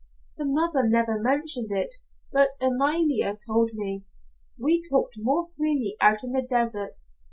[0.39, 1.97] "The mother never mentioned it,
[2.31, 4.05] but Amalia told me.
[4.57, 7.01] We talked more freely out in the desert.